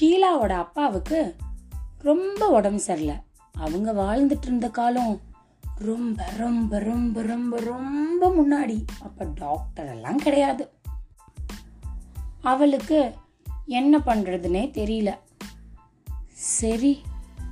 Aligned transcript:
ஷீலாவோட 0.00 0.48
அப்பாவுக்கு 0.48 1.34
ரொம்ப 1.98 2.48
உடம்பு 2.48 2.80
சரியில்லை. 2.80 3.20
அவங்க 3.52 3.92
வாழ்ந்துட்டு 3.92 4.42
இருந்த 4.42 4.68
காலம் 4.68 5.20
ரொம்ப 5.74 6.24
ரொம்ப 6.36 6.78
ரொம்ப 6.78 7.22
ரொம்ப 7.22 7.60
ரொம்ப 7.60 8.28
முன்னாடி. 8.28 8.84
அப்போ 9.00 9.26
டாக்டர் 9.34 9.88
எல்லாம் 9.88 10.16
கிடையாது. 10.16 10.70
அவளுக்கு 12.42 13.14
என்ன 13.66 13.98
பண்ணுறதுனே 13.98 14.70
தெரியல. 14.70 15.14
சரி 16.30 17.02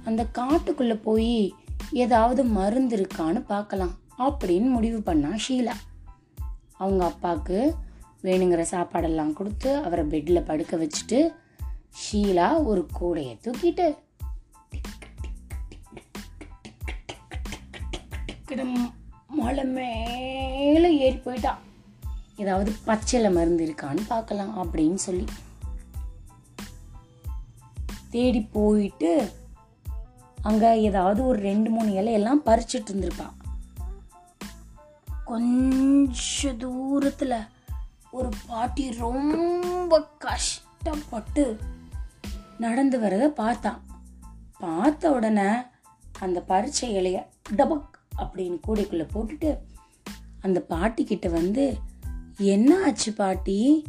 அந்த 0.04 0.26
காட்டுக்குள்ளே 0.34 0.94
போய் 0.94 1.54
ஏதாவது 1.90 2.44
மருந்து 2.44 2.96
இருக்கான்னு 2.96 3.40
பார்க்கலாம் 3.40 3.94
அப்படின்னு 4.18 4.68
முடிவு 4.70 5.02
பண்ணா 5.02 5.28
ஷீலா. 5.48 5.72
அவங்க 6.72 7.04
அப்பாவுக்கு 7.04 7.74
வேணுங்கிற 8.22 8.64
சாப்பாடெல்லாம் 8.70 9.32
கொடுத்து 9.32 9.76
அவரை 9.76 10.04
பெட்டில் 10.04 10.42
படுக்க 10.42 10.76
வச்சுட்டு 10.76 11.34
ஷீலா 12.02 12.64
ஒரு 12.64 12.88
கூடையை 13.00 13.38
தூக்கிட்டு 13.44 14.04
மலை 19.28 19.64
மேலே 19.64 20.98
ஏறி 20.98 21.16
போயிட்டா. 21.16 21.58
ஏதாவது 22.36 22.72
பச்சையில் 22.86 23.32
மருந்து 23.32 23.64
இருக்கான்னு 23.66 24.06
பார்க்கலாம் 24.08 24.72
அப்படின்னு 24.72 24.94
சொல்லி. 24.94 25.24
தேடி 28.10 28.40
போயிட்டு 28.40 29.32
அங்கே 30.42 30.82
ஏதாவது 30.82 31.26
ஒரு 31.26 31.40
ரெண்டு 31.40 31.70
மூணு 31.70 31.90
இலையெல்லாம் 31.90 32.46
பறிச்சிட்டு 32.46 32.88
இருந்திருப்பான் 32.88 33.34
கொஞ்ச 35.24 36.52
தூரத்தில் 36.52 37.36
ஒரு 38.10 38.28
பாட்டி 38.46 38.94
ரொம்ப 38.94 40.02
கஷ்டப்பட்டு 40.18 41.58
நடந்து 42.58 43.00
வரத 43.00 43.28
பார்த்தான். 43.28 43.84
பார்த்த 44.58 45.10
உடனே 45.10 45.48
அந்த 46.18 46.40
பரீட்சை 46.40 46.94
இலைய 46.94 47.22
டபக் 47.50 47.94
அப்படின்னு 48.18 48.60
கூடைக்குள்ள 48.68 49.06
போட்டுட்டு 49.14 49.58
அந்த 50.40 50.60
பாட்டி 50.60 51.04
கிட்ட 51.04 51.28
வந்து 51.28 51.76
என்ன 52.38 52.84
ஆச்சு 52.84 53.12
பாட்டி? 53.12 53.84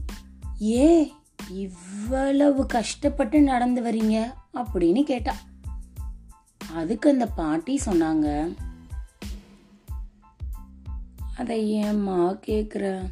ஏன் 0.60 1.12
இவ்வளவு 1.50 2.66
கஷ்டப்பட்டு 2.66 3.42
நடந்து 3.42 3.82
வரீங்க? 3.84 4.34
அப்படின்னு 4.54 5.04
கேட்டா. 5.04 5.36
அதுக்கு 6.74 7.10
அந்த 7.10 7.28
பாட்டி 7.28 7.80
சொன்னாங்க 7.86 8.56
அதை 11.38 11.70
ஏம்மா 11.70 12.32
கேட்குற 12.32 13.10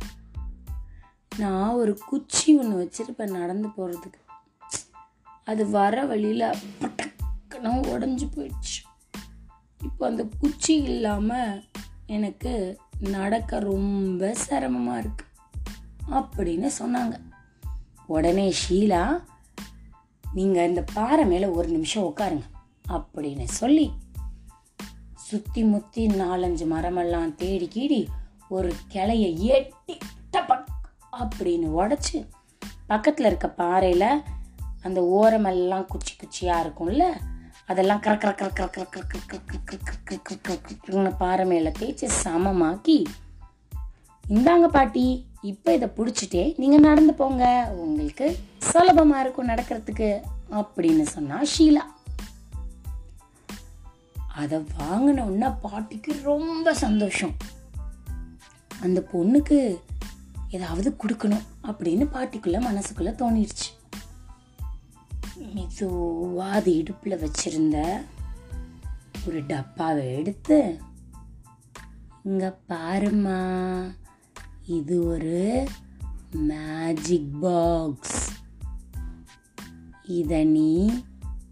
நான் 1.38 1.70
ஒரு 1.70 2.00
குச்சி 2.06 2.58
ஒன்று 2.58 2.90
வச்சிருப்பேன் 2.90 3.32
நடந்து 3.32 3.68
போகிறதுக்கு 3.68 4.25
அது 5.46 5.70
வர 5.70 6.06
வழியில் 6.06 6.54
பட்டக்குன்னு 6.82 7.72
உடஞ்சி 7.94 8.28
போயிடுச்சு. 8.36 8.80
இப்போ 9.84 10.08
அந்த 10.08 10.24
குச்சி 10.40 10.74
இல்லாமல் 10.82 11.64
எனக்கு 12.06 12.80
நடக்க 13.00 13.60
ரொம்ப 13.60 14.34
சிரமமாக 14.34 15.00
இருக்கு 15.00 15.26
அப்படின்னு 16.12 16.70
சொன்னாங்க. 16.80 17.16
உடனே 18.08 18.54
ஷீலா 18.62 19.24
நீங்கள் 20.34 20.68
இந்த 20.68 20.84
பாறை 20.94 21.26
மேலே 21.26 21.46
ஒரு 21.46 21.68
நிமிஷம் 21.68 22.04
உட்காருங்க 22.04 22.48
அப்படின்னு 22.90 23.44
சொல்லி 23.44 23.92
சுற்றி 25.14 25.64
முற்றி 25.64 26.08
நாலஞ்சு 26.08 26.66
மரமெல்லாம் 26.74 27.36
தேடி 27.36 27.68
கீடி 27.76 28.08
ஒரு 28.50 28.72
கிளைய 28.94 29.26
எட்டி 29.38 29.98
டபக் 30.32 30.74
அப்படின்னு 31.20 31.68
உடச்சி 31.82 32.26
பக்கத்தில் 32.88 33.26
இருக்க 33.26 33.50
பாறையில் 33.50 34.24
அந்த 34.86 35.00
ஓரமெல்லாம் 35.18 35.88
குச்சி 35.88 36.14
குச்சியாக 36.16 36.64
இருக்கும்ல 36.64 37.06
அதெல்லாம் 37.66 38.00
கர 38.00 38.14
கர 38.18 38.32
கர 38.34 38.50
கர 38.56 38.68
கர 38.70 38.86
கர 38.86 39.04
கர 39.28 39.40
கர 39.44 40.18
கர 40.24 40.38
கர 40.40 40.68
கர 40.88 41.12
பாறை 41.18 41.46
மேலே 41.46 41.72
தேய்ச்சி 41.80 42.08
சமமாக்கி 42.24 42.98
இந்தாங்க 44.26 44.68
பாட்டி 44.68 45.06
இப்போ 45.42 45.74
இதை 45.74 45.88
பிடிச்சிட்டே 45.98 46.44
நீங்கள் 46.58 46.80
நடந்து 46.80 47.14
போங்க 47.14 47.46
உங்களுக்கு 47.76 48.28
சுலபமாக 48.58 49.22
இருக்கும் 49.22 49.50
நடக்கிறதுக்கு 49.50 50.10
அப்படின்னு 50.52 51.06
சொன்னா 51.08 51.40
ஷீலா 51.54 51.84
அதை 54.36 54.58
வாங்கின 54.80 55.26
உடனே 55.26 55.50
பாட்டிக்கு 55.62 56.14
ரொம்ப 56.24 56.74
சந்தோஷம் 56.76 57.36
அந்த 58.72 59.00
பொண்ணுக்கு 59.14 59.60
ஏதாவது 60.50 60.90
கொடுக்கணும் 61.04 61.46
அப்படின்னு 61.64 62.06
பாட்டிக்குள்ள 62.14 62.60
மனசுக்குள்ள 62.68 63.14
தோணிடுச்சு 63.16 63.70
மெதுவாக 65.38 66.52
அது 66.52 66.78
இடுப்பில் 66.78 67.20
வச்சிருந்த 67.20 68.02
ஒரு 69.28 69.46
டப்பாவை 69.46 70.16
எடுத்து 70.16 70.80
இங்கே 72.24 72.52
பாருமா 72.70 73.42
இது 74.66 75.08
ஒரு 75.08 75.68
மேஜிக் 76.32 77.42
பாக்ஸ். 77.42 78.32
இதை 80.04 80.44
நீ 80.44 81.02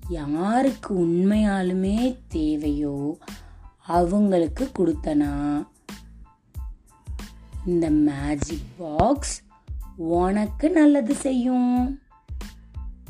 யாருக்கு 0.09 1.07
உண்மையாலுமே 1.07 2.17
தேவையோ 2.27 3.17
அவங்களுக்கு 3.83 4.71
கொடுத்தனா. 4.79 5.67
இந்த 7.65 7.89
மேஜிக் 7.89 8.77
பாக்ஸ் 8.77 9.43
உனக்கு 9.95 10.69
நல்லது 10.69 11.15
செய்யும். 11.15 12.01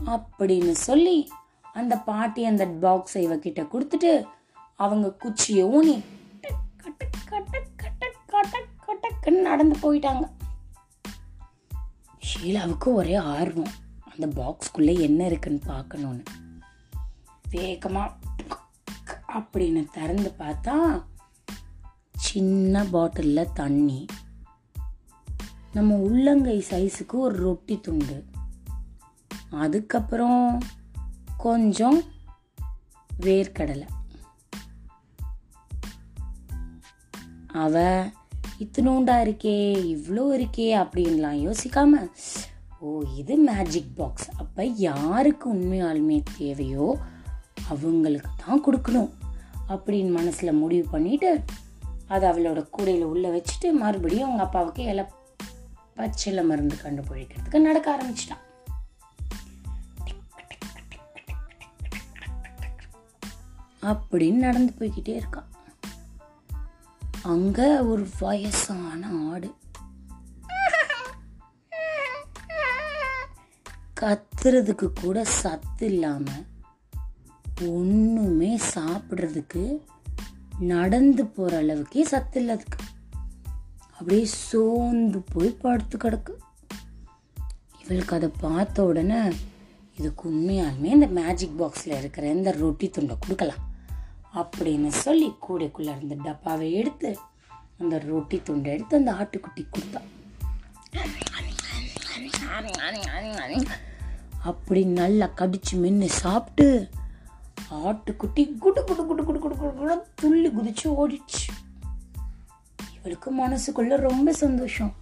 அப்படின்னு 0.06 0.72
சொல்லி 0.72 1.30
அந்த 1.74 1.98
பாட்டி 1.98 2.46
அந்த 2.46 2.66
பாக்ஸை 2.66 3.18
இவகிட்ட 3.18 3.68
கொடுத்துட்டு 3.72 4.24
அவங்க 4.76 5.12
குச்சியை 5.12 5.66
ஊனி 5.66 6.04
நடந்து 9.30 9.78
போயிட்டாங்க. 9.80 10.32
ஷீலாவுக்கு 12.20 12.86
ஒரே 12.86 13.16
ஆர்வம். 13.16 13.72
அந்த 14.12 14.28
பாக்ஸ்குள்ளே 14.28 15.00
என்ன 15.00 15.26
இருக்குன்னு 15.26 15.60
பார்க்கணும்னு. 15.66 16.24
வேகமாக 17.50 18.16
அப்படின்னு 19.28 19.88
திறந்து 19.94 20.34
பார்த்தா 20.40 21.04
சின்ன 22.12 22.84
பாட்டிலில் 22.84 23.52
தண்ணி. 23.54 24.06
நம்ம 25.74 25.96
உள்ளங்கை 25.96 26.66
சைஸுக்கு 26.70 27.14
ஒரு 27.14 27.36
ரொட்டி 27.36 27.80
துண்டு. 27.80 28.26
அதுக்கப்புறம் 29.54 30.62
கொஞ்சம் 31.38 32.02
வேர்க்கடலை. 33.22 33.88
அவ 37.48 38.04
இத்தினோண்டா 38.60 39.16
இருக்கே 39.22 39.78
இவ்வளோ 39.96 40.24
இருக்கே 40.34 40.78
அப்படின்லாம் 40.84 41.54
யோசிக்காம 41.54 42.10
ஓ 42.80 43.04
இது 43.16 43.38
மேஜிக் 43.38 43.96
பாக்ஸ் 43.96 44.30
அப்போ 44.38 44.64
யாருக்கு 44.64 45.54
உண்மையாலுமே 45.54 46.24
தேவையோ 46.38 46.98
அவங்களுக்கு 47.68 48.30
தான் 48.46 48.66
கொடுக்கணும் 48.66 49.10
அப்படின்னு 49.68 50.12
மனசில் 50.12 50.54
முடிவு 50.54 50.90
பண்ணிட்டு 50.90 51.44
அதை 52.08 52.30
அவளோட 52.30 52.70
கூடையில் 52.70 53.04
உள்ளே 53.04 53.30
வச்சுட்டு 53.30 53.72
மறுபடியும் 53.72 54.24
அவங்க 54.24 54.44
அப்பாவுக்கு 54.44 54.84
இலை 54.84 55.06
பச்சில 55.96 56.46
மருந்து 56.46 56.76
கண்டுபிடிக்கிறதுக்கு 56.84 57.62
நடக்க 57.62 58.00
ஆரம்பிச்சிட்டான் 58.02 58.52
அப்படின்னு 63.84 64.34
நடந்து 64.34 64.74
போய்கிட்டே 64.80 65.22
இருக்கான். 65.22 65.50
அங்க 67.24 67.86
ஒரு 67.86 68.08
வயசான 68.20 69.08
ஆடு. 69.32 69.54
கத்துறதுக்கு 74.02 74.92
கூட 75.02 75.24
சத்து 75.24 75.86
இல்லாம 75.86 76.32
ஒண்ணுமே 77.62 78.60
சாப்பிட்றதுக்கு 78.76 79.82
நடந்து 80.60 81.26
போற 81.26 81.58
அளவுக்கே 81.58 82.04
சத்து 82.04 82.40
இல்லை 82.40 82.56
அதுக்கு 82.56 82.78
அப்படியே 83.92 84.26
சோர்ந்து 84.26 85.24
போய் 85.34 85.50
படுத்து 85.50 85.98
கிடக்கு. 85.98 86.34
இவளுக்கு 87.84 88.16
அதை 88.16 88.32
பார்த்த 88.40 88.84
உடனே 88.84 89.22
இதுக்கு 89.98 90.30
உண்மையாலுமே 90.30 90.84
இந்த 90.84 91.08
மேஜிக் 91.08 91.62
பாக்ஸில் 91.62 91.98
இருக்கிற 91.98 92.32
இந்த 92.32 92.52
ரொட்டி 92.52 92.90
துண்டை 92.90 93.16
கொடுக்கலாம். 93.20 93.72
அப்படின்னு 94.36 94.88
சொல்லி 94.88 95.34
கூடைக்குள்ளே 95.48 95.98
இருந்த 95.98 96.16
டப்பாவை 96.24 96.74
எடுத்து 96.74 97.18
அந்த 97.80 98.00
ரொட்டி 98.00 98.42
துண்டை 98.44 98.72
எடுத்து 98.72 98.98
அந்த 98.98 99.12
ஆட்டுக்குட்டி 99.12 99.64
கொடுத்தா. 99.64 100.02
அப்படி 104.44 104.86
நல்லா 104.86 105.30
கடிச்சு 105.38 105.74
மென்று 105.74 106.10
சாப்பிட்டு 106.10 106.90
ஆட்டுக்குட்டி 107.72 108.58
குடு 108.58 108.84
குடு 108.84 109.06
குடு 109.06 109.24
குடு 109.24 109.40
குடு 109.40 109.58
குடு 109.58 109.74
குடு 109.74 110.02
துள்ளி 110.16 110.50
குதிச்சு 110.50 110.84
ஓடிடுச்சு. 110.84 111.46
இவளுக்கு 112.98 113.30
மனசுக்குள்ள 113.38 113.96
ரொம்ப 113.96 114.34
சந்தோஷம். 114.34 114.94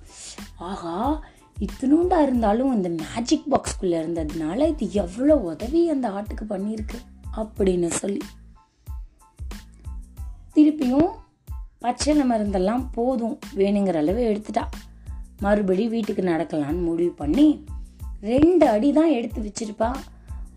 ஆகா 0.57 1.23
இத்தினூண்டா 1.59 2.21
இருந்தாலும் 2.21 2.75
இந்த 2.75 2.89
மேஜிக் 2.89 3.43
பாக்ஸ்குள்ளே 3.51 3.97
இருந்ததுனால 4.03 4.67
இது 4.67 4.91
எவ்வளோ 4.91 5.35
உதவி 5.35 5.89
அந்த 5.89 6.09
ஆட்டுக்கு 6.09 6.45
பண்ணியிருக்கு 6.49 6.99
அப்படின்னு 7.37 7.87
சொல்லி 7.87 8.21
திருப்பியும் 10.81 11.11
பச்சை 11.79 12.21
மருந்தெல்லாம் 12.21 12.85
போதும் 12.91 13.39
வேணுங்கிற 13.55 13.95
அளவு 13.95 14.21
எடுத்துட்டா. 14.21 14.65
மறுபடி 15.39 15.87
வீட்டுக்கு 15.87 16.21
நடக்கலான்னு 16.21 16.81
முடிவு 16.81 17.11
பண்ணி 17.11 17.65
ரெண்டு 18.21 18.67
அடி 18.67 18.91
தான் 18.91 19.09
எடுத்து 19.09 19.41
வச்சிருப்பா. 19.41 19.95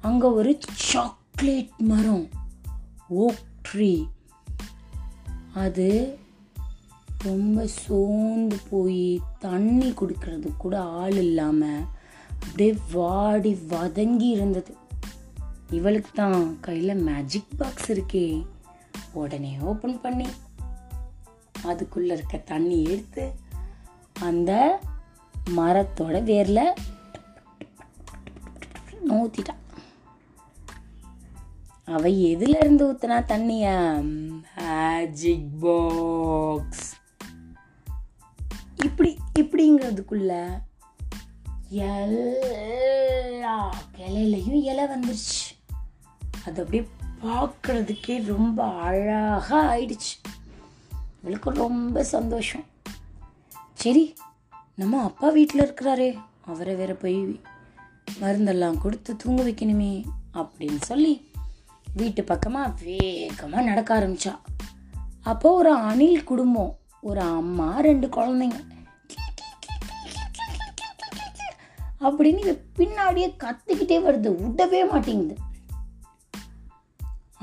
அங்கே 0.00 0.26
ஒரு 0.26 0.58
சாக்லேட் 0.72 1.70
மரம். 1.78 2.28
ஓக் 3.08 3.42
ட்ரீ 3.68 4.06
அது 5.54 6.18
ரொம்ப 7.18 7.66
சோர்ந்து 7.66 8.56
போய் 8.70 9.20
தண்ணி 9.38 9.90
கொடுக்கறது 9.90 10.56
கூட 10.58 10.80
ஆள் 10.80 11.16
இல்லாமல் 11.16 11.84
அப்படியே 12.28 12.74
வாடி 12.92 13.58
வதங்கி 13.68 14.28
இருந்தது. 14.28 14.74
இவளுக்கு 15.70 16.10
தான் 16.14 16.60
கையில் 16.60 16.94
மேஜிக் 16.94 17.56
பாக்ஸ் 17.56 17.92
இருக்கே. 17.92 18.46
உடனே 19.14 19.56
ஓப்பன் 19.60 20.00
பண்ணி 20.00 20.26
அதுக்குள்ளே 21.62 22.14
இருக்க 22.14 22.36
தண்ணி 22.36 22.82
எடுத்து 22.82 23.32
அந்த 24.20 24.80
மரத்தோட 25.56 26.00
வேரில் 26.00 26.74
ஊற்றிட்டான் 29.08 29.62
அவ 31.84 32.08
எதுல 32.08 32.48
இருந்து 32.48 32.92
ஊத்துனா 32.92 33.24
தண்ணிய? 33.24 33.94
மேஜிக் 34.56 35.60
பாக்ஸ் 35.60 36.94
இப்படி 38.76 39.18
இப்படிங்கிறதுக்குள்ள 39.38 40.60
எல்லா 41.68 43.74
கிளையிலையும் 43.96 44.48
இலை 44.48 44.84
வந்துருச்சு. 44.84 45.56
அது 46.44 46.54
அப்படியே 46.62 46.88
பார்க்குறதுக்கே 47.24 48.14
ரொம்ப 48.26 48.60
அழகாக 48.80 49.58
ஆயிடுச்சு 49.72 50.14
இவளுக்கு 51.22 51.50
ரொம்ப 51.50 52.02
சந்தோஷம் 52.04 52.64
சரி 53.74 54.04
நம்ம 54.74 55.00
அப்பா 55.02 55.28
வீட்டில் 55.28 55.62
இருக்கிறாரே 55.62 56.10
அவரை 56.44 56.74
வேற 56.74 56.92
போய் 56.94 57.18
மருந்தெல்லாம் 58.20 58.80
கொடுத்து 58.80 59.16
தூங்க 59.16 59.42
வைக்கணுமே 59.42 59.92
அப்படின்னு 60.34 60.80
சொல்லி 60.82 61.14
வீட்டு 61.94 62.24
பக்கமாக 62.24 62.72
வேகமாக 62.84 63.66
நடக்க 63.66 63.90
ஆரம்பிச்சா 64.00 64.34
அப்போ 65.22 65.50
ஒரு 65.54 65.72
அணில் 65.82 66.24
குடும்பம் 66.24 66.72
ஒரு 67.00 67.22
அம்மா 67.32 67.68
ரெண்டு 67.80 68.06
குழந்தைங்க 68.06 68.60
அப்படின்னு 72.00 72.52
பின்னாடியே 72.78 73.28
கத்திக்கிட்டே 73.44 73.98
வருது 74.02 74.30
விடவே 74.40 74.80
மாட்டேங்குது 74.90 75.36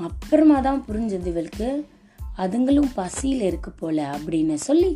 அப்புறமா 0.08 0.58
தான் 0.60 0.84
புரிஞ்சது 0.88 1.26
இவளுக்கு. 1.32 1.68
அதுங்களும் 2.42 2.90
பசியில் 2.94 3.42
இருக்கு 3.48 3.70
போல 3.70 4.04
அப்படின்னு 4.16 4.54
சொல்லி 4.68 4.90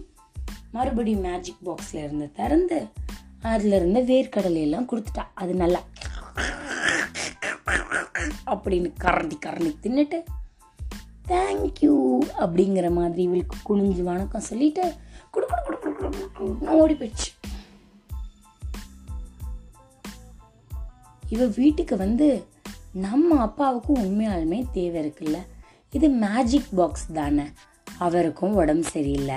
மறுபடியும் 0.72 1.20
மேஜிக் 1.20 1.62
பாக்ஸில் 1.64 2.02
இருந்து 2.04 2.26
திறந்து 2.38 2.78
அதில் 3.42 3.76
இருந்த 3.78 4.00
வேர்க்கடலையெல்லாம் 4.12 4.88
கொடுத்துட்டா. 4.90 5.24
அது 5.34 5.54
நல்லா 5.54 5.80
அப்படின்னு 8.46 8.88
கரண்டி 9.04 9.36
கரண்டி 9.44 9.72
தின்னுட்டு 9.82 10.18
தேங்க்யூ 11.28 11.94
அப்படிங்கிற 12.38 12.88
மாதிரி 12.90 13.22
இவளுக்கு 13.22 13.56
குனிஞ்சு 13.68 14.02
வணக்கம் 14.02 14.48
சொல்லிட்டு 14.50 14.84
குடு 15.30 15.46
குடு 15.46 15.78
குடு 15.78 16.30
குடு 16.32 16.78
ஓடி 16.80 16.94
போயிடுச்சு. 16.94 17.30
இவ 21.28 21.46
வீட்டுக்கு 21.56 21.96
வந்து 21.96 22.28
நம்ம 22.96 23.40
அப்பாவுக்கும் 23.40 24.02
உண்மையாலுமே 24.02 24.64
தேவை 24.72 25.06
இருக்குல்ல. 25.06 25.36
இது 25.90 26.08
மேஜிக் 26.08 26.74
பாக்ஸ் 26.74 27.12
தானே. 27.12 27.42
அவருக்கும் 27.98 28.54
உடம்பு 28.54 28.88
சரியில்லை. 28.88 29.34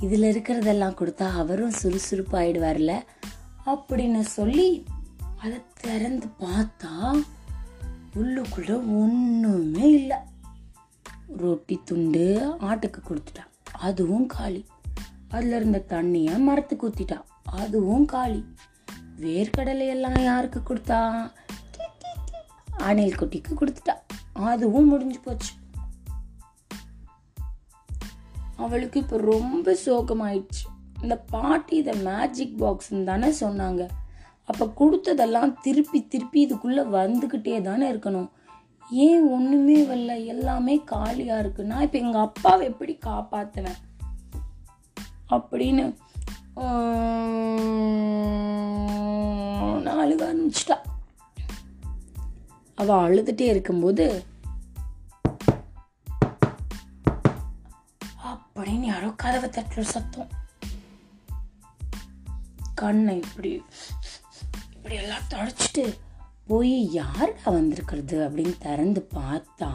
இதில் 0.00 0.22
இருக்கிறதெல்லாம் 0.22 0.94
கொடுத்தா 0.94 1.30
அவரும் 1.30 1.72
சுறுசுறுப்பாயிடுவார்ல. 1.82 2.98
அப்படின்னு 3.66 4.20
சொல்லி 4.20 4.86
அதை 5.38 5.58
திறந்து 5.80 6.26
பார்த்தா 6.40 7.22
உள்ளுக்குள்ள 8.14 8.74
ஒன்றுமே 8.74 9.90
இல்லை. 9.90 10.16
ரொட்டி 11.36 11.80
துண்டு 11.84 12.54
ஆட்டுக்கு 12.60 13.00
கொடுத்துட்டா. 13.08 13.46
அதுவும் 13.72 14.26
காலி. 14.26 14.66
அதில் 15.28 15.52
இருந்த 15.52 15.84
தண்ணியை 15.88 16.38
மரத்துக்கு 16.38 16.88
ஊற்றிட்டான் 16.88 17.24
அதுவும் 17.44 18.04
காலி. 18.04 18.44
வேர்க்கடலை 19.20 19.88
எல்லாம் 19.88 20.22
யாருக்கு 20.22 20.60
கொடுத்தா? 20.60 21.30
அணில் 22.80 23.14
குட்டிக்கு 23.14 23.52
கொடுத்துட்டா. 23.54 23.94
அதுவும் 24.32 24.88
முடிஞ்சு 24.88 25.20
போச்சு. 25.20 25.52
அவளுக்கு 28.56 29.00
இப்போ 29.00 29.16
ரொம்ப 29.16 29.76
சோகமாயிடுச்சு. 29.86 30.66
இந்த 31.02 31.16
பாட்டி 31.16 31.76
இதை 31.76 31.94
மேஜிக் 32.02 32.62
பாக்ஸ்ன்னு 32.62 33.04
தானே 33.04 33.28
சொன்னாங்க. 33.40 33.88
அப்போ 34.44 34.66
கொடுத்ததெல்லாம் 34.66 35.54
திருப்பி 35.62 36.08
திருப்பி 36.08 36.46
இதுக்குள்ளே 36.46 36.84
வந்துக்கிட்டே 36.96 37.60
தானே 37.62 37.92
இருக்கணும். 37.92 38.30
ஏன் 38.90 39.28
ஒன்றுமே 39.28 39.82
வரல? 39.82 40.24
எல்லாமே 40.24 40.84
காலியாக 40.84 41.40
இருக்கு. 41.40 41.64
நான் 41.64 41.82
இப்போ 41.82 41.98
எங்கள் 41.98 42.20
அப்பாவை 42.20 42.66
எப்படி 42.66 42.98
காப்பாற்றுவேன் 43.06 43.78
அப்படின்னு 45.30 45.94
நான் 49.82 50.00
அழுக 50.00 50.24
ஆரம்பிச்சிட்டா 50.32 50.79
அவள் 52.80 53.02
அழுதுகிட்டே 53.06 53.40
இருக்கும்போது 53.40 54.24
அப்படின்னு 58.24 58.80
யாரோ 58.80 59.08
கதவை 59.10 59.50
தட்டுற 59.50 59.80
சத்தம். 59.80 60.28
கண்ணை 62.74 63.16
இப்படி 63.16 63.62
இப்படி 64.76 64.94
எல்லாம் 64.94 65.26
தொடச்சிட்டு 65.30 65.98
போய் 66.46 66.92
யாருடா 66.92 67.50
வந்திருக்கிறது 67.50 68.28
அப்படின்னு 68.28 68.58
திறந்து 68.58 69.08
பார்த்தா 69.14 69.70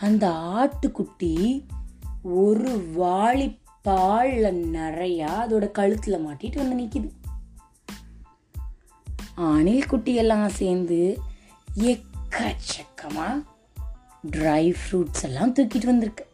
அந்த 0.00 0.28
ஆட்டுக்குட்டி 0.28 1.64
ஒரு 2.22 2.92
வாழி 2.96 3.58
பால்ல 3.84 4.46
நிறையா 4.76 5.30
அதோட 5.44 5.70
கழுத்தில் 5.70 6.26
மாட்டிட்டு 6.26 6.56
வந்து 6.56 6.78
நிற்கிது 6.78 7.08
அணில் 9.34 9.86
குட்டி 9.86 10.14
எல்லாம் 10.14 10.48
சேர்ந்து 10.48 11.20
எக்கச்சக்கமா 11.80 13.44
ட்ரை 14.30 14.74
ஃப்ரூட்ஸ் 14.80 15.22
எல்லாம் 15.22 15.54
தூக்கிட்டு 15.54 15.86
வந்திருக்கு. 15.86 16.26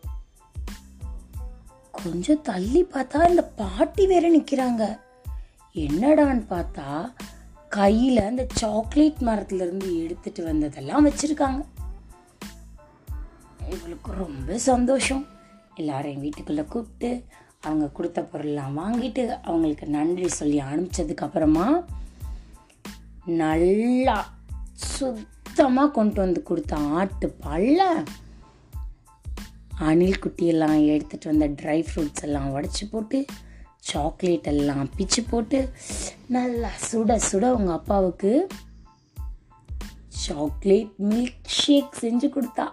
கொஞ்சம் 1.92 2.42
தள்ளி 2.42 2.84
பார்த்தா 2.84 3.28
இந்த 3.28 3.44
பாட்டி 3.44 4.06
வேற 4.06 4.36
நிற்கிறாங்க 4.38 4.98
என்னடான்னு 5.74 6.44
பார்த்தா 6.50 7.12
கையில் 7.68 8.20
அந்த 8.20 8.46
சாக்லேட் 8.54 9.16
மரத்துலேருந்து 9.20 10.02
எடுத்துட்டு 10.02 10.44
வந்ததெல்லாம் 10.44 11.06
வச்சுருக்காங்க. 11.06 11.64
இவளுக்கு 13.70 14.12
ரொம்ப 14.12 14.58
சந்தோஷம். 14.58 15.26
எல்லாரையும் 15.74 16.20
வீட்டுக்குள்ளே 16.20 16.64
கூப்பிட்டு 16.64 17.24
அவங்க 17.60 17.88
கொடுத்த 17.88 18.22
பொருள்லாம் 18.22 18.72
வாங்கிட்டு 18.76 19.40
அவங்களுக்கு 19.42 19.86
நன்றி 19.86 20.28
சொல்லி 20.28 20.60
அனுப்பிச்சதுக்கு 20.60 21.16
அப்புறமா 21.16 21.84
நல்லா 23.24 24.34
சுத்தமாக 25.56 25.90
கொண்டு 25.90 26.20
வந்து 26.20 26.42
கொடுத்த 26.42 26.76
ஆட்டு 26.76 27.26
பல்ல 27.42 28.06
அணில் 29.78 30.18
குட்டியெல்லாம் 30.18 30.80
எடுத்துகிட்டு 30.88 31.24
வந்த 31.24 31.48
ட்ரை 31.48 31.78
ஃப்ரூட்ஸ் 31.86 32.22
எல்லாம் 32.22 32.48
உடச்சி 32.56 32.84
போட்டு 32.90 33.24
சாக்லேட் 33.78 34.48
எல்லாம் 34.50 34.90
பிச்சு 34.96 35.22
போட்டு 35.30 35.72
நல்லா 36.26 36.70
சுட 36.92 37.18
சுட 37.30 37.50
உங்கள் 37.50 37.74
அப்பாவுக்கு 37.74 38.48
சாக்லேட் 40.08 40.92
மில்க் 41.02 41.50
ஷேக் 41.58 41.96
செஞ்சு 42.00 42.30
கொடுத்தா. 42.36 42.66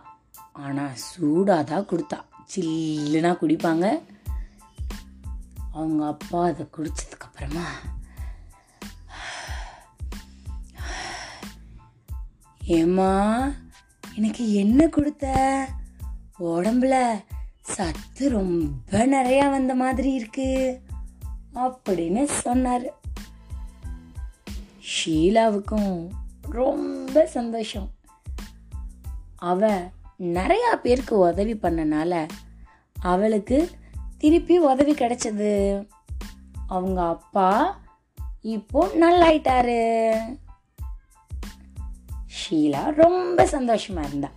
ஆனால் 0.53 0.95
சூடாக 0.95 1.63
தான் 1.63 1.87
கொடுத்தா. 1.87 2.19
சில்லுனா 2.55 3.33
குடிப்பாங்க. 3.43 3.99
அவங்க 5.71 6.05
அப்பா 6.05 6.45
அதை 6.45 6.65
குடித்ததுக்கப்புறமா 6.77 7.67
ஏம்மா 12.65 13.51
எனக்கு 14.15 14.53
என்ன 14.53 14.88
கொடுத்த? 14.88 15.67
உடம்புல 16.39 17.24
சத்து 17.62 18.29
ரொம்ப 18.29 19.08
நிறையா 19.08 19.50
வந்த 19.50 19.75
மாதிரி 19.75 20.13
இருக்கு 20.13 20.82
அப்படின்னு 21.55 22.24
சொன்னார். 22.24 22.93
ஷீலாவுக்கும் 25.05 26.08
ரொம்ப 26.41 27.25
சந்தோஷம். 27.25 27.89
அவ 29.36 29.89
நிறையா 30.20 30.75
பேருக்கு 30.82 31.17
உதவி 31.17 31.53
பண்ணனால 31.53 32.27
அவளுக்கு 33.01 33.70
திருப்பி 34.17 34.58
உதவி 34.58 34.93
கிடைச்சது. 34.93 35.86
அவங்க 36.67 37.08
அப்பா 37.08 37.79
இப்போ 38.41 38.88
நல்லாயிட்டாரு. 39.00 40.13
ஷீலா 42.50 42.95
ரொம்ப 42.95 43.45
சந்தோஷமாக 43.45 44.07
இருந்தா. 44.07 44.29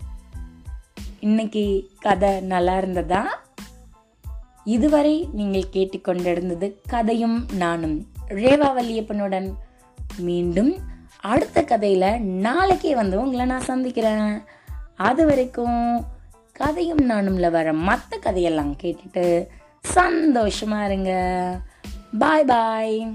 இன்னைக்கு 1.21 1.91
கதை 2.01 2.41
நல்லா 2.41 2.79
இருந்ததா? 2.79 3.43
இதுவரை 4.65 5.29
நீங்கள் 5.33 5.69
கேட்டுக்கொண்டிருந்தது 5.73 6.73
கதையும் 6.89 7.47
நானும். 7.53 8.07
ரேவா 8.29 8.73
வல்லியப்பனுடன் 8.79 9.53
மீண்டும் 10.19 10.77
அடுத்த 11.21 11.65
கதையில் 11.65 12.23
நாளைக்கே 12.23 12.95
வந்து 12.95 13.21
உங்களை 13.21 13.47
நான் 13.47 13.61
சந்திக்கிறேன். 13.61 14.43
அது 14.97 15.27
வரைக்கும் 15.27 16.05
கதையும் 16.53 17.11
நானும்ல 17.11 17.51
வர 17.51 17.73
மற்ற 17.73 18.17
கதையெல்லாம் 18.17 18.77
கேட்டுட்டு 18.77 19.47
சந்தோஷமா 19.95 20.85
இருங்க. 20.85 21.11
பாய் 22.19 22.45
பாய் 22.45 23.11